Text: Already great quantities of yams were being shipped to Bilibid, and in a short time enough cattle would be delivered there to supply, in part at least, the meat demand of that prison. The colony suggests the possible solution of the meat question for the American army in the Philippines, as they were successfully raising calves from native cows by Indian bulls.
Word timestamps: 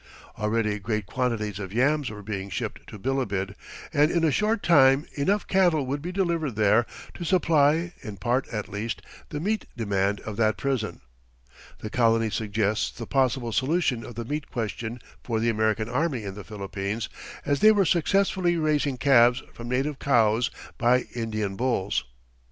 Already 0.39 0.79
great 0.79 1.05
quantities 1.05 1.59
of 1.59 1.71
yams 1.71 2.09
were 2.09 2.23
being 2.23 2.49
shipped 2.49 2.87
to 2.89 2.97
Bilibid, 2.97 3.55
and 3.93 4.09
in 4.09 4.23
a 4.23 4.31
short 4.31 4.63
time 4.63 5.05
enough 5.13 5.45
cattle 5.45 5.85
would 5.85 6.01
be 6.01 6.11
delivered 6.11 6.55
there 6.55 6.87
to 7.13 7.23
supply, 7.23 7.93
in 8.01 8.17
part 8.17 8.47
at 8.51 8.67
least, 8.67 9.03
the 9.29 9.39
meat 9.39 9.67
demand 9.77 10.19
of 10.21 10.37
that 10.37 10.57
prison. 10.57 11.01
The 11.81 11.91
colony 11.91 12.31
suggests 12.31 12.89
the 12.97 13.05
possible 13.05 13.51
solution 13.51 14.03
of 14.03 14.15
the 14.15 14.25
meat 14.25 14.49
question 14.49 14.99
for 15.23 15.39
the 15.39 15.49
American 15.49 15.87
army 15.87 16.23
in 16.23 16.33
the 16.33 16.43
Philippines, 16.43 17.07
as 17.45 17.59
they 17.59 17.71
were 17.71 17.85
successfully 17.85 18.57
raising 18.57 18.97
calves 18.97 19.43
from 19.53 19.69
native 19.69 19.99
cows 19.99 20.49
by 20.79 21.01
Indian 21.13 21.55
bulls. 21.55 22.05